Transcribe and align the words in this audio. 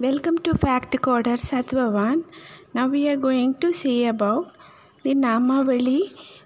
Welcome 0.00 0.38
to 0.46 0.52
Fact 0.56 0.92
Coder 1.04 1.38
Sattvavan. 1.44 2.22
Now 2.72 2.86
we 2.86 3.08
are 3.08 3.16
going 3.16 3.54
to 3.62 3.72
see 3.72 4.06
about 4.06 4.52
the 5.02 5.12
Namavali 5.12 6.02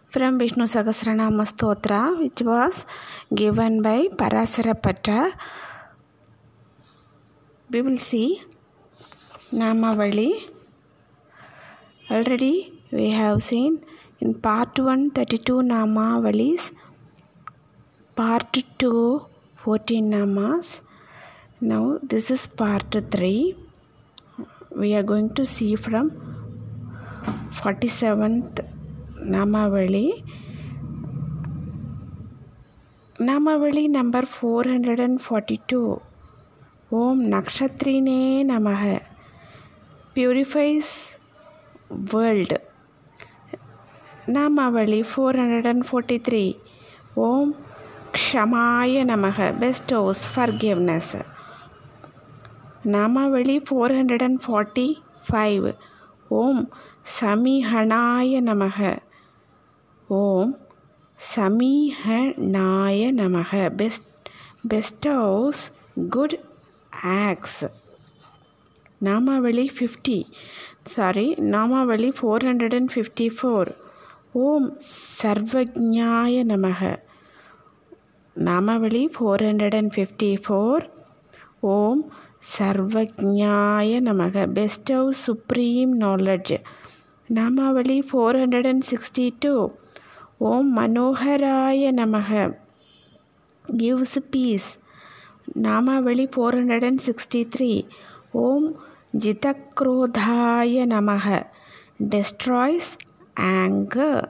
from 0.09 0.39
Vishnu 0.39 0.65
Sahasranama 0.65 1.45
Stotra 1.51 2.19
which 2.19 2.41
was 2.41 2.87
given 3.35 3.83
by 3.83 4.07
Parasarapatra. 4.21 5.35
We 7.71 7.83
will 7.83 7.99
see 7.99 8.41
Namavali. 9.53 10.31
Already 12.11 12.73
we 12.91 13.11
have 13.11 13.43
seen 13.43 13.85
in 14.21 14.33
part 14.33 14.79
1 14.79 15.11
32 15.11 15.57
Namavalis, 15.73 16.71
part 18.17 18.57
2 18.79 19.27
14 19.57 20.11
Namas. 20.11 20.81
Now 21.71 22.01
this 22.03 22.29
is 22.33 22.49
part 22.49 22.91
3. 22.91 23.55
We 24.75 24.95
are 24.95 25.05
going 25.05 25.33
to 25.35 25.47
see 25.47 25.77
from 25.77 26.11
47th 27.53 28.67
Namavali. 29.21 30.25
Namavali 33.21 33.89
number 33.89 34.23
442. 34.23 36.03
Om 36.91 37.27
Nakshatrine 37.27 38.45
Namaha. 38.45 39.01
Purifies 40.15 41.17
world. 41.91 42.59
Namavali 44.27 45.07
443. 45.07 46.57
Om 47.17 47.55
Kshamaya 48.11 49.05
Namaha. 49.07 49.57
Bestows 49.61 50.25
forgiveness. 50.25 51.15
நமவழி 52.85 53.57
four 53.71 53.95
hundred 53.99 54.23
and 54.23 54.43
forty 54.47 54.95
five 55.31 55.75
ஓம் 56.29 56.73
சமீஹனாய 57.21 58.41
நமக. 58.51 58.99
ஓம் 60.09 60.59
சமீஹனாய 61.37 63.01
நமக. 63.21 63.71
Best 63.71 64.11
bestows 64.69 65.63
good 66.11 66.41
acts 67.03 67.65
நாமாவளி 69.05 69.67
fifty 69.79 70.25
sorry 70.85 71.35
நாமாவளி 71.35 72.13
four 72.21 72.45
hundred 72.49 72.75
and 72.75 72.93
fifty 72.95 73.31
four 73.43 73.75
ஓம் 74.33 74.77
சர்வஜாய 75.23 76.45
நமக. 76.53 76.97
நாமாவளி 78.35 79.09
four 79.19 79.43
hundred 79.49 79.75
and 79.75 79.93
fifty 79.97 80.37
four 80.49 80.91
ஓம் 81.61 82.13
சர்வஜாய 82.59 83.91
நமக. 84.09 84.53
பெஸ்ட் 84.53 84.93
ஆஃப் 84.93 85.13
சுப்ரீம் 85.13 86.01
நாலெட்ஜ் 86.01 86.63
நாமாவளி 87.35 87.99
four 88.13 88.37
hundred 88.41 88.67
and 88.67 88.85
sixty 88.91 89.31
two 89.39 89.71
ஓம் 90.39 90.77
மனோகராய 90.77 91.83
நமக. 91.93 92.57
கிவ்ஸ் 93.77 94.19
பீஸ் 94.31 94.79
நாமாவளி 95.55 96.25
four 96.37 96.57
hundred 96.59 96.85
and 96.85 97.03
sixty 97.07 97.49
three 97.57 97.89
ஓம் 98.33 98.81
ஜிதக்ரோதாய 99.19 100.87
நமக. 100.95 101.47
டெஸ்ட்ராய்ஸ் 102.09 102.93
ஆங்கர் 103.41 104.29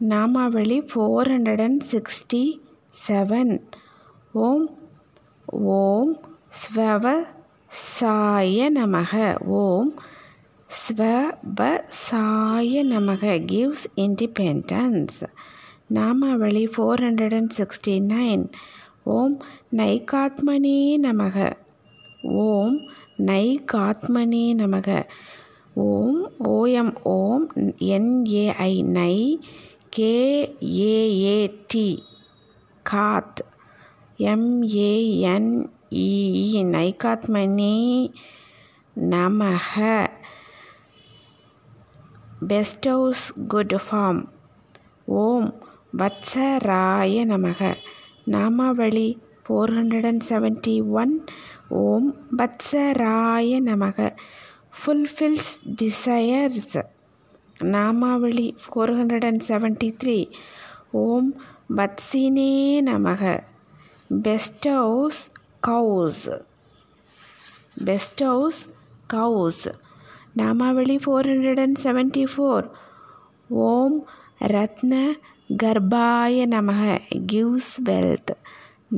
நாமாவளி 0.00 0.78
four 0.94 1.28
hundred 1.32 1.62
and 1.62 1.82
sixty 1.90 2.60
seven 3.08 3.60
ஓம் 4.32 4.78
ஓம் 5.46 6.31
ஸ்வவசாய 6.52 8.70
நமக. 8.74 9.44
ஓம். 9.44 10.00
ஸ்வபசாய 10.68 12.94
நமக 12.94 13.44
கிவ்ஸ் 13.52 13.84
இண்டிபெண்டன்ஸ் 13.96 15.22
நாமாவளி 15.94 16.64
four 16.64 16.76
hundred 16.76 17.34
and 17.34 17.52
sixty 17.56 17.88
nine 17.88 18.52
ஓம். 19.04 19.42
நைகாத்மனே 19.72 20.94
நமக. 21.02 21.52
ஓம். 22.22 22.80
நைகாத்மனே 23.18 24.54
நமக. 24.54 25.08
ஓம். 25.74 26.30
ஓஎம் 26.44 27.02
ஓம். 27.02 27.52
என்ஏஐ 27.78 28.84
நை. 28.84 29.40
கேஏஏடி 29.96 31.98
காத். 32.90 33.40
எம்ஏஎன் 34.18 35.66
ஈ 36.00 36.10
நைகாத்மனி 36.72 37.74
நமக 38.96 39.78
பெஸ்டவுஸ் 42.48 43.24
குட் 43.48 43.74
ஃபார்ம் 43.84 44.20
ஓம் 45.16 45.48
வத்சராய 45.96 47.24
நமக 47.26 47.60
நாமாவளி 48.26 49.08
four 49.44 49.72
hundred 49.76 50.06
and 50.06 50.24
seventy 50.28 50.76
one 50.94 51.14
ஓம் 51.80 52.08
வத்சராய 52.36 53.60
நமக 53.64 54.08
ஃபுல்ஃபில்ஸ் 54.78 55.52
டிசையர்ஸ் 55.76 56.78
நாமாவளி 57.72 58.48
four 58.64 58.94
hundred 58.98 59.24
and 59.24 59.44
seventy 59.48 59.90
three 60.02 60.18
ஓம் 61.02 61.28
வத்சினே 61.76 62.50
நமக 62.82 63.22
best 64.22 64.68
house 64.74 65.22
cows. 65.62 66.28
Bestows 67.84 68.56
cows. 69.08 69.68
நாமாவளி 70.36 70.94
four 71.04 71.26
hundred 71.28 71.60
and 71.60 71.78
seventy 71.82 72.22
four 72.36 72.66
ஓம் 73.48 73.96
ரத்ன 74.40 74.92
கர்ப்பாய 75.62 76.44
நமக 76.46 77.00
கிவ்ஸ் 77.32 77.72
வெல்த் 77.84 78.32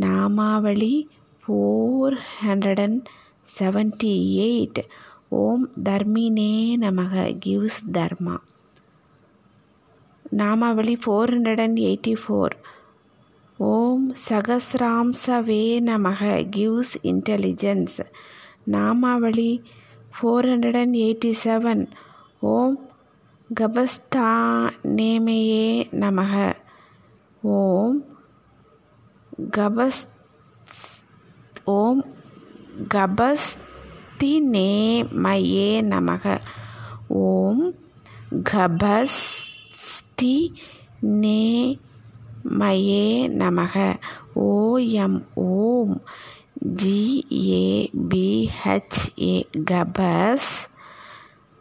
நாமாவளி 0.00 1.08
four 1.42 2.16
hundred 2.47 2.81
and 2.81 3.08
seventy 3.58 4.14
eight 4.44 4.81
ஓம் 13.64 14.14
சகசிராம்சவே 14.28 15.64
நமக 15.91 16.48
கிவ்ஸ் 16.56 16.94
இன்டெலிஜென்ஸ். 17.02 17.98
நாமாவளி 18.70 19.62
four 20.14 20.22
hundred 20.22 20.80
and 20.80 20.94
eighty 20.94 21.34
seven 21.44 21.91
ஓம் 22.41 22.91
கபஸ்தானேமையே 23.60 25.86
நமக. 25.92 26.54
ஓம் 27.42 28.04
கபஸ் 29.50 30.02
ஓம் 31.64 32.04
கபஸ்தினேமயே 32.94 35.70
நமக. 35.94 36.41
ஓம் 37.08 37.75
கபஸ்தி 38.50 40.54
நே 41.00 41.78
மயே 42.50 43.28
நமக. 43.28 44.00
ஓஎம் 44.37 45.25
ஓம். 45.34 46.03
ஜிஏபிஹெச்ஏ 46.75 49.44
கபஸ். 49.71 50.66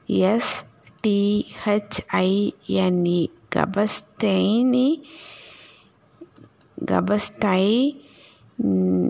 எஸ் 0.06 0.64
டிஹெச்ஐஎன்இ 1.08 3.28
கபஸ்தைனி. 3.56 5.02
கபஸ்தை. 6.92 8.02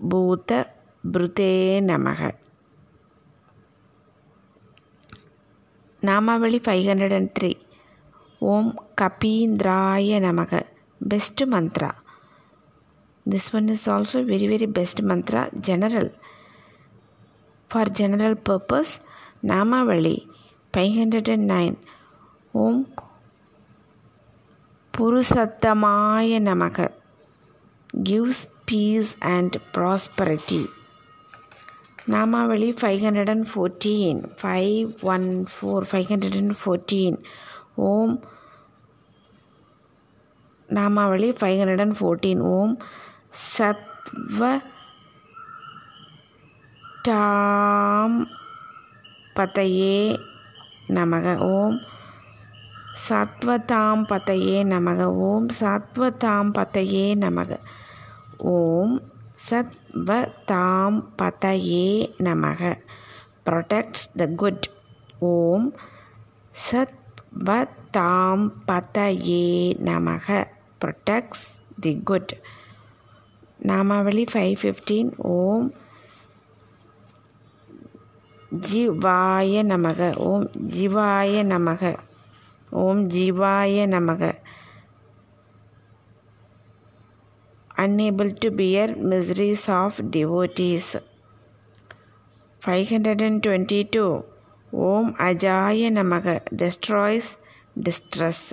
Bhuta 0.00 0.66
Brute 1.02 1.80
Namaha. 1.82 2.32
Namavali 6.04 6.60
503 6.62 7.65
Om 8.54 8.78
Kapindraya 8.94 10.18
Namaha. 10.24 10.62
Best 11.00 11.44
mantra. 11.46 11.96
This 13.26 13.52
one 13.52 13.68
is 13.70 13.88
also 13.88 14.22
very 14.22 14.46
very 14.46 14.66
best 14.66 15.02
mantra 15.02 15.50
general. 15.68 16.10
For 17.68 17.86
general 17.86 18.36
purpose, 18.36 19.00
Namavali 19.42 20.28
509 20.72 21.76
Om 22.54 22.86
Purusattamaya 24.92 26.38
Namaha 26.48 26.92
gives 28.10 28.46
peace 28.64 29.16
and 29.20 29.56
prosperity. 29.72 30.66
Namavali 32.06 32.70
514 32.78 34.34
514 34.36 35.84
514 35.84 37.18
Om 37.76 38.35
Namavali 40.68 41.32
514 41.32 42.40
Om 42.40 42.76
Sattva 43.56 44.62
Tam 47.02 48.26
Pataye 49.34 50.18
Namaga 50.88 51.38
Om 51.40 51.94
சாத்வதாம் 53.08 54.02
பதையே 54.08 54.64
நமக. 54.64 55.04
ஓம் 55.04 55.46
சத்வதாம் 55.60 56.50
பதையே 56.58 57.14
நமக. 57.14 57.58
ஓம் 58.38 59.02
சத்வதாம் 59.50 61.04
பதையே 61.22 62.10
நமக. 62.18 62.78
Protects 63.46 64.06
the 64.16 64.26
good 64.26 64.70
ஓம் 65.18 65.74
சத்வதாம் 66.70 68.50
பதையே 68.66 69.76
நமக. 69.78 70.55
Protects 70.80 71.42
the 71.78 71.94
good. 72.04 72.28
நாமாவளி 73.66 74.24
ஃபைவ் 74.32 74.56
ஃபிஃப்டீன் 74.60 75.10
ஓம் 75.34 75.68
ஜிவாய 78.66 79.62
நமக 79.70 80.08
ஓம் 80.26 80.44
ஜிவாய 80.74 81.42
நமக 81.44 81.92
ஓம் 82.82 83.00
ஜிவாய 83.14 83.86
நமக 83.86 84.30
unable 87.76 88.30
to 88.38 88.50
bear 88.54 88.92
miseries 89.04 89.66
of 89.80 89.98
devotees 90.10 90.92
five 92.62 92.86
hundred 92.92 93.24
and 93.28 93.42
twenty 93.46 93.80
two 93.96 94.04
ஓம் 94.86 95.10
அஜாய 95.20 95.90
நமக 95.98 96.36
டெஸ்ட்ராய்ஸ் 96.62 97.30
டிஸ்ட்ரெஸ் 97.82 98.46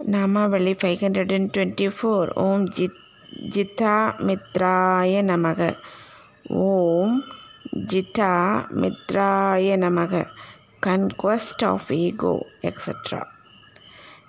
நாமாவளி 0.00 0.72
five 0.80 1.00
hundred 1.04 1.32
and 1.32 1.50
twenty 1.54 1.86
four 1.94 2.28
ஓம் 2.40 2.64
ஜித் 2.76 3.00
ஜிதா 3.54 3.94
மித்ராய 4.26 5.22
நமக 5.22 5.60
ஓம் 6.60 7.16
ஜிதா 7.90 8.30
மித்ராய 8.80 9.76
நமக 9.76 10.22
கன்கொஸ்ட் 10.80 11.64
ஆஃப் 11.64 11.90
ஈகோ 11.98 12.34
எக்ஸட்ரா 12.62 13.22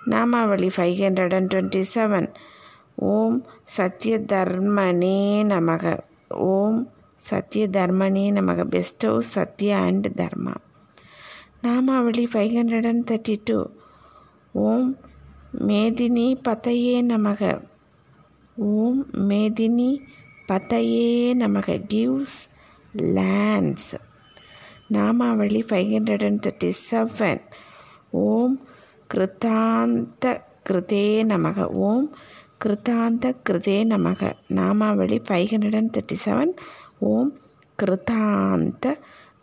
நாமாவளி 0.08 0.70
five 0.74 0.96
hundred 1.00 1.34
and 1.34 1.50
twenty 1.54 1.82
seven 1.94 2.28
ஓம் 3.08 3.36
சத்ய 3.76 4.14
தர்மனே 4.32 5.18
நமக 5.50 5.84
ஓம் 6.48 6.80
சத்ய 7.24 7.64
தர்மனே 7.70 8.26
நமக 8.32 8.64
best 8.68 9.06
house 9.06 9.30
Sathya 9.34 9.78
and 9.84 10.08
dharma 10.16 10.54
நாமாவளி 11.62 12.26
five 12.32 12.52
hundred 12.58 12.86
and 12.86 13.04
thirty 13.10 13.36
two 13.46 13.58
ஓம் 14.54 14.90
மேதினி 15.58 16.40
பதையே 16.48 17.02
நமக. 17.02 17.60
ஓம் 18.56 19.06
மேதினி 19.12 19.98
பதையே 20.48 21.34
நமக. 21.34 21.84
கிவ்ஸ் 21.94 22.40
லேண்ட்ஸ் 22.96 23.98
நாமாவளி 24.92 25.62
five 25.66 25.88
hundred 25.94 26.24
and 26.24 26.46
thirty 26.46 26.72
seven 26.90 27.40
ஓம் 28.10 28.66
கிருத்தாந்த 29.14 30.40
கிருதே 30.70 31.24
நமக. 31.24 31.64
ஓம் 31.64 32.16
கிருத்தாந்த 32.64 33.36
கிருதே 33.50 33.84
நமக. 33.84 34.32
நாமாவளி 34.48 35.22
five 35.28 35.46
hundred 35.52 35.76
and 35.76 35.96
thirty 35.96 36.28
seven 36.28 36.56
ஓம் 36.98 37.38
கிருத்தாந்த 37.82 38.94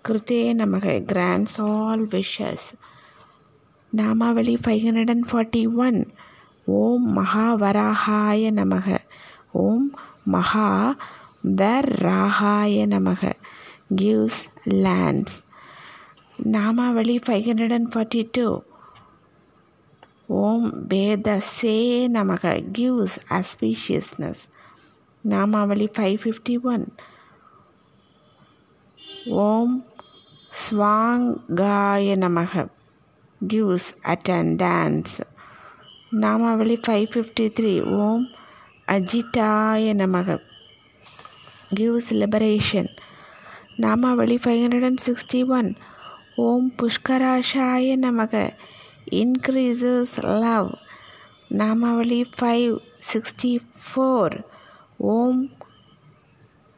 கிருதே 0.08 0.54
நமக. 0.54 1.06
கிராண்ட்ஸ் 1.14 1.58
ஆல் 1.58 2.08
விஷஸ் 2.08 2.70
நாமாவளி 3.90 4.58
five 4.68 4.82
hundred 4.86 5.10
and 5.10 5.30
forty 5.32 5.74
one 5.74 6.14
ஓம் 6.66 7.12
மகா 7.12 7.56
வராகாய 7.56 8.52
நமக. 8.52 8.98
ஓம் 9.52 10.00
மகா 10.24 10.96
வராகாய 11.44 12.86
நமக. 12.96 13.34
கிவ்ஸ் 13.96 14.44
லேண்ட்ஸ் 14.66 15.38
நாமாவளி 16.44 17.20
five 17.28 17.46
hundred 17.50 17.74
and 17.74 17.94
forty 17.96 18.28
two 18.32 18.62
ஓம் 20.28 20.88
வேதசே 20.88 22.08
நமக. 22.14 22.66
கிவ்ஸ் 22.78 23.18
அஸ்பீஷியஸ்னஸ் 23.30 24.44
நாமாவளி 25.30 25.88
ஃபைவ் 25.98 26.18
ஃபிஃப்டி 26.24 26.62
ஒன் 26.62 26.96
ஓம் 29.30 29.86
ஸ்வாங்காய 30.70 32.16
நமக. 32.26 32.76
gives 33.46 33.94
attendance. 34.04 35.22
Namavali 36.12 36.78
553 36.82 37.82
Om 37.84 38.28
Ajitaya 38.88 39.94
Namaha 39.94 40.40
gives 41.74 42.12
liberation. 42.12 42.88
Namavali 43.78 44.40
561 44.40 45.76
Om 46.38 46.72
Pushkarashaya 46.72 47.98
Namaha 47.98 48.54
increases 49.12 50.18
love. 50.18 50.78
Namavali 51.52 52.26
564 52.26 54.44
Om 55.00 55.50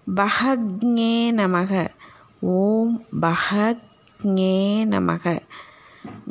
Bahagye 0.07 1.31
Namaha 1.31 1.89
Om 2.43 3.05
Bahagye 3.13 4.85
Namaha 4.89 5.39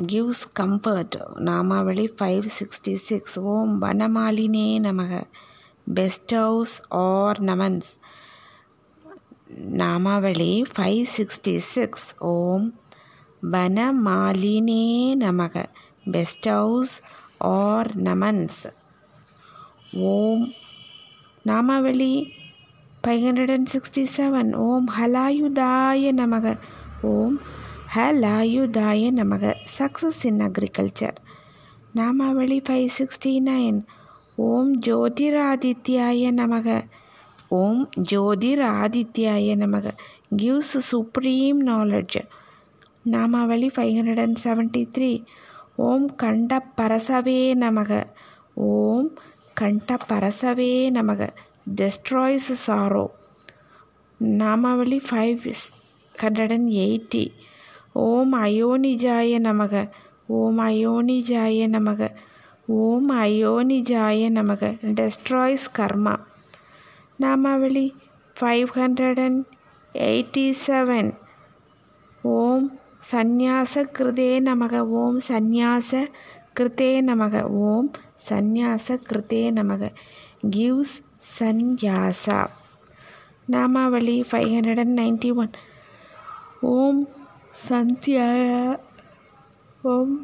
gives 0.07 0.45
comfort. 0.59 1.15
நாமாவளி 1.35 2.05
five 2.19 2.47
sixty 2.59 2.93
six 2.93 3.39
ஓம் 3.39 3.81
வனமாலினே 3.81 4.67
நமக. 4.87 5.23
Best 5.93 6.35
house 6.35 6.81
or 6.89 7.39
நமன்ஸ் 7.43 7.89
நாமாவளி 9.81 10.63
five 10.75 11.05
sixty 11.17 11.55
six 11.57 12.09
ஓம் 12.19 12.79
வனமாலினே 13.51 14.87
நமக. 15.19 15.65
Best 16.11 16.49
house 16.49 17.01
or 17.37 17.89
நமன்ஸ் 18.01 18.61
ஓம் 19.93 20.51
நாமாவளி 21.45 22.13
five 23.07 23.21
hundred 23.25 23.51
and 23.51 23.69
sixty 23.73 24.05
seven 24.17 24.53
ஓம் 24.55 24.87
ஹலாயுதாய 24.99 26.11
நமக. 26.21 26.57
ஓம் 27.01 27.39
ஹலாயுதாய 27.95 29.03
நமக. 29.19 29.53
சக்ஸஸ் 29.77 30.21
இன் 30.21 30.37
அக்ரிகல்ச்சர் 30.37 31.15
நாமாவளி 31.95 32.57
ஃபைவ் 32.69 32.89
சிக்ஸ்டி 32.97 33.31
நைன் 33.45 33.79
ஓம் 34.35 34.79
ஜோதிராதித்யாய 34.79 36.27
நமக. 36.41 36.85
ஓம் 37.47 37.89
ஜோதிராதித்யாய 38.11 39.55
நமக. 39.63 39.91
கிவ்ஸ் 40.37 40.77
சுப்ரீம் 40.89 41.67
நாலெட்ஜ் 41.67 42.19
நாமாவளி 43.05 43.69
five 43.75 43.95
hundred 43.97 44.21
and 44.21 44.39
seventy 44.43 44.83
three 44.97 45.25
ஓம் 45.75 46.15
கண்ட 46.15 46.67
பரசவே 46.77 47.41
நமக. 47.65 48.03
ஓம் 48.53 49.17
கண்ட 49.53 49.97
பரசவே 50.09 50.71
நமக. 50.99 51.29
டெஸ்ட்ராய்ஸ் 51.75 52.55
சாரோ 52.67 53.05
நாமாவளி 54.23 55.01
ஃபைவ் 55.09 55.53
ஹண்ட்ரட் 56.21 56.51
அண்ட் 56.51 56.69
எயிட்டி 56.69 57.31
ஓம் 57.93 58.33
அயோனிஜாய 58.33 59.39
நமக. 59.39 59.89
ஓம் 60.27 60.59
அயோனிஜாய 60.59 61.67
நமக. 61.67 62.09
ஓம் 62.65 63.11
அயோனிஜாய 63.11 64.29
நமக. 64.29 64.77
டெஸ்ட்ராய்ஸ் 64.81 65.69
கர்மா. 65.77 66.15
நாமாவளி 67.19 67.93
five 68.39 68.67
hundred 68.73 69.23
and 69.23 69.45
eighty 69.93 70.53
seven 70.67 71.13
ஓம் 72.21 72.79
சந்நியாச 73.11 73.73
கிருதே 73.73 74.39
நமக. 74.39 74.79
ஓம் 74.79 75.19
சந்நியாச 75.27 76.07
கிருத்தே 76.59 77.01
நமக. 77.01 77.41
ஓம் 77.41 77.91
சந்நியாச 78.29 78.99
கிருத்தே 79.09 79.51
நமக. 79.51 79.93
கிவ்ஸ் 80.55 80.97
சந்யாசா 81.39 82.47
நாமாவளி 83.51 84.23
five 84.31 84.49
hundred 84.55 84.79
and 84.79 84.99
ninety 84.99 85.33
one 85.33 85.49
ஓம் 86.61 87.09
சந்தியாய 87.57 88.47
ஓம் 89.83 90.15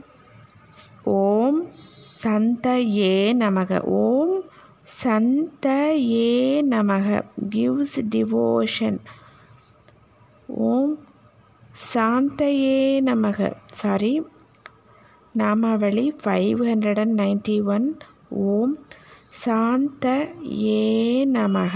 ஓம் 1.13 1.59
சந்தயே 2.23 3.13
நமக 3.35 3.79
ஓம் 3.99 4.35
சந்தயே 5.01 6.29
நமக 6.69 7.07
கிவ்ஸ் 7.49 7.97
டிவோஷன் 8.09 8.99
ஓம் 10.67 10.93
சாந்தையே 11.85 12.77
நமக 13.01 13.39
சாரி 13.73 14.13
நாமாவளி 15.35 16.05
five 16.21 16.61
hundred 16.69 16.99
and 16.99 17.17
ninety 17.21 17.57
one 17.69 17.87
ஓம் 18.45 18.75
சாந்த 19.43 20.05
ஏ 20.67 20.79
நமக 21.33 21.75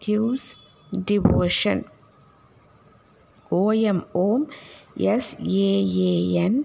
gives 0.00 0.50
devotion 0.92 1.82
OEM 3.58 4.02
Om 4.22 4.44
S A A N 4.96 6.64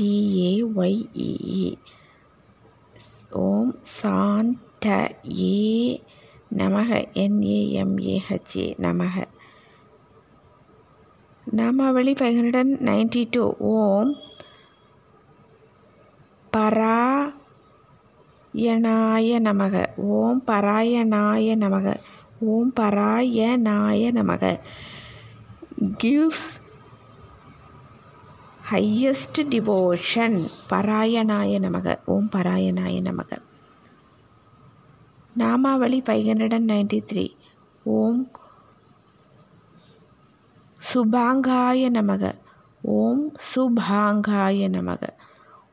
T A Y E E 0.00 1.76
ஓம் 3.30 3.74
சாந்த 3.82 5.10
ஏ 5.40 6.02
நமக 6.56 7.04
என்ஏஎம்ஏஹெச்ஏ 7.14 8.74
நமக 8.78 9.26
நாமாவளி 11.56 12.12
பகனுடன் 12.12 12.72
நைன்டி 12.84 13.24
டூ 13.30 13.54
ஓம் 13.58 14.12
பரா 16.56 17.30
பராயணாய 18.54 19.40
நமக 19.40 19.84
ஓம் 19.96 20.42
பராயணாய 20.46 21.56
நமக 21.56 21.96
ஓம் 22.40 22.72
பராய 22.80 23.56
நாய 23.56 24.12
நமக 24.12 24.60
கிவ்ஸ் 25.98 26.61
ஹையஸ்ட் 28.72 29.38
டிவோஷன் 29.50 30.36
பராயணாய 30.70 31.56
நமக 31.64 31.98
ஓம் 32.06 32.28
பராயணாய 32.36 33.00
நமக 33.08 33.38
நாமாவளி 35.38 35.98
five 36.04 36.28
hundred 36.28 36.54
and 36.54 36.70
ninety 36.70 37.00
three 37.12 37.26
ஓம் 37.84 38.30
சுபாங்காய 40.94 41.90
நமக 41.90 42.34
ஓம் 42.82 43.24
சுபாங்காய 43.54 44.68
நமக 44.68 45.08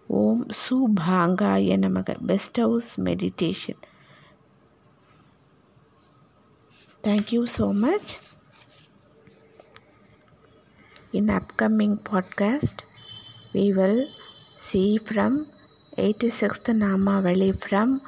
ஓம் 0.07 0.45
சுபாங்காய 0.63 1.77
நமக 1.77 2.17
bestows 2.59 2.91
meditation 3.01 3.81
thank you 7.03 7.43
so 7.57 7.73
much 7.73 8.13
in 11.13 11.29
upcoming 11.29 11.93
podcast 12.09 12.88
we 13.53 13.73
will 13.73 14.07
see 14.57 14.97
from 14.97 15.47
86th 15.97 16.69
Namavali 16.83 17.51
from 17.59 18.01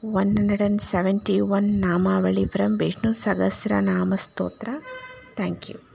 171 0.00 1.80
Namavali 1.80 2.50
from 2.50 2.78
Vishnu 2.78 3.10
Sahasra 3.10 3.82
Nama 3.82 4.16
Stotra. 4.16 4.82
Thank 5.36 5.70
you. 5.70 5.91